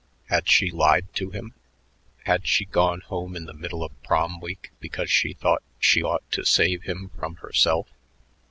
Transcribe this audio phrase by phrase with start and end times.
[0.29, 1.53] Had she lied to him?
[2.25, 6.23] Had she gone home in the middle of Prom, week because she thought she ought
[6.31, 7.87] to save him from herself?